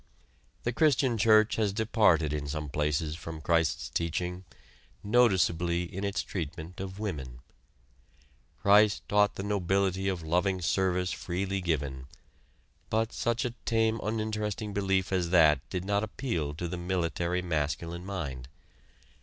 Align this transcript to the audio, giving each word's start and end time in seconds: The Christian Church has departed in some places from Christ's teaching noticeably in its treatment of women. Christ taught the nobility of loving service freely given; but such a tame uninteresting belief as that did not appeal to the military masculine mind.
The 0.63 0.73
Christian 0.73 1.15
Church 1.15 1.57
has 1.57 1.71
departed 1.71 2.33
in 2.33 2.47
some 2.47 2.69
places 2.69 3.15
from 3.15 3.39
Christ's 3.39 3.87
teaching 3.87 4.45
noticeably 5.03 5.83
in 5.83 6.03
its 6.03 6.23
treatment 6.23 6.79
of 6.79 6.97
women. 6.97 7.37
Christ 8.63 9.07
taught 9.07 9.35
the 9.35 9.43
nobility 9.43 10.07
of 10.07 10.23
loving 10.23 10.59
service 10.59 11.11
freely 11.11 11.61
given; 11.61 12.07
but 12.89 13.13
such 13.13 13.45
a 13.45 13.53
tame 13.63 13.99
uninteresting 14.01 14.73
belief 14.73 15.11
as 15.11 15.29
that 15.29 15.59
did 15.69 15.85
not 15.85 16.03
appeal 16.03 16.55
to 16.55 16.67
the 16.67 16.77
military 16.77 17.43
masculine 17.43 18.03
mind. 18.03 18.47